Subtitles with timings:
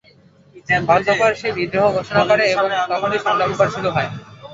[0.89, 4.09] অতঃপর সে বিদ্রোহ ঘোষণা করে এবং তখনই সংগ্রাম শুরু হয়।